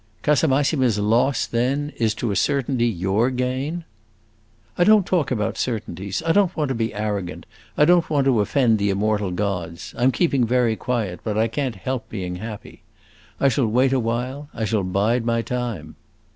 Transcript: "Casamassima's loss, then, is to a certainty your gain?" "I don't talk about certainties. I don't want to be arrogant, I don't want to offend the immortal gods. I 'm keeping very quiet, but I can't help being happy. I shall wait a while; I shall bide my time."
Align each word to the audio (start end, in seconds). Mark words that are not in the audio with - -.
"Casamassima's 0.23 0.97
loss, 0.97 1.45
then, 1.45 1.93
is 1.95 2.15
to 2.15 2.31
a 2.31 2.35
certainty 2.35 2.87
your 2.87 3.29
gain?" 3.29 3.83
"I 4.75 4.83
don't 4.83 5.05
talk 5.05 5.29
about 5.29 5.59
certainties. 5.59 6.23
I 6.25 6.31
don't 6.31 6.57
want 6.57 6.69
to 6.69 6.73
be 6.73 6.91
arrogant, 6.91 7.45
I 7.77 7.85
don't 7.85 8.09
want 8.09 8.25
to 8.25 8.39
offend 8.39 8.79
the 8.79 8.89
immortal 8.89 9.29
gods. 9.29 9.93
I 9.95 10.01
'm 10.03 10.11
keeping 10.11 10.43
very 10.43 10.75
quiet, 10.75 11.19
but 11.23 11.37
I 11.37 11.47
can't 11.47 11.75
help 11.75 12.09
being 12.09 12.37
happy. 12.37 12.81
I 13.39 13.47
shall 13.47 13.67
wait 13.67 13.93
a 13.93 13.99
while; 13.99 14.49
I 14.55 14.65
shall 14.65 14.81
bide 14.81 15.23
my 15.23 15.43
time." 15.43 15.95